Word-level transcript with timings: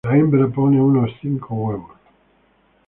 La 0.03 0.17
hembra 0.17 0.47
pone 0.47 0.81
unos 0.81 1.11
cinco 1.21 1.53
huevos. 1.53 1.95